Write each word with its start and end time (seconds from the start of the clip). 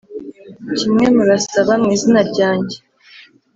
kimwe 0.77 1.05
murasaba 1.15 1.73
mu 1.81 1.87
izina 1.95 2.21
ryanjye 2.29 2.77